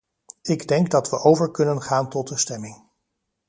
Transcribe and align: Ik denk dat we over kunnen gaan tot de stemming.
Ik 0.41 0.67
denk 0.67 0.91
dat 0.91 1.09
we 1.09 1.19
over 1.19 1.51
kunnen 1.51 1.81
gaan 1.81 2.09
tot 2.09 2.27
de 2.27 2.37
stemming. 2.37 2.83